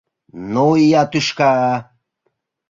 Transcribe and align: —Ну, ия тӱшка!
—Ну, 0.53 0.65
ия 0.85 1.03
тӱшка! 1.11 1.53